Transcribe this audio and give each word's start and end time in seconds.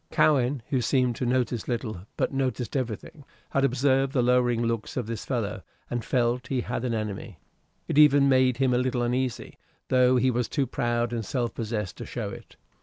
Cowen, 0.09 0.63
who 0.69 0.81
seemed 0.81 1.15
to 1.17 1.27
notice 1.27 1.67
little, 1.67 2.07
but 2.17 2.33
noticed 2.33 2.75
everything, 2.75 3.23
had 3.51 3.63
observed 3.63 4.13
the 4.13 4.23
lowering 4.23 4.63
looks 4.63 4.97
of 4.97 5.05
this 5.05 5.25
fellow, 5.25 5.61
and 5.91 6.03
felt 6.03 6.47
he 6.47 6.61
had 6.61 6.83
an 6.83 6.95
enemy: 6.95 7.37
it 7.87 7.99
even 7.99 8.27
made 8.27 8.57
him 8.57 8.73
a 8.73 8.79
little 8.79 9.03
uneasy, 9.03 9.59
though 9.89 10.15
he 10.17 10.31
was 10.31 10.49
too 10.49 10.65
proud 10.65 11.13
and 11.13 11.23
self 11.23 11.53
possessed 11.53 11.97
to 11.97 12.07
show 12.07 12.31
it. 12.31 12.55